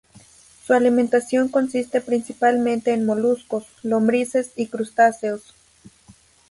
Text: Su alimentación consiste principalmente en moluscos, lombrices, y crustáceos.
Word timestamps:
Su 0.65 0.73
alimentación 0.73 1.49
consiste 1.49 2.01
principalmente 2.01 2.91
en 2.91 3.05
moluscos, 3.05 3.67
lombrices, 3.83 4.49
y 4.55 4.65
crustáceos. 4.65 5.53